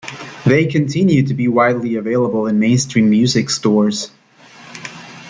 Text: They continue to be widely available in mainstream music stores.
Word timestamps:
They 0.47 0.65
continue 0.65 1.21
to 1.27 1.33
be 1.35 1.47
widely 1.47 1.93
available 1.93 2.47
in 2.47 2.57
mainstream 2.57 3.07
music 3.11 3.51
stores. 3.51 4.09